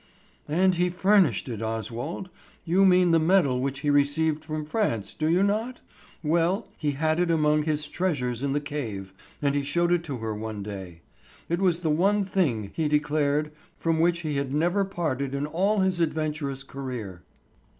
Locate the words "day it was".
10.63-11.81